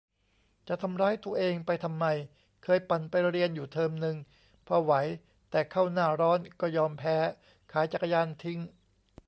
[0.67, 2.05] จะทำร้ายตัวเองไปทำไม
[2.63, 4.17] เคยปั่นไปเรียนอยู่เทอมนึง
[4.67, 4.93] พอไหว
[5.51, 7.17] แต่เข้าหน้าร้อนก็ยอมแพ้
[7.71, 8.59] ขายจักรยานทิ้ง!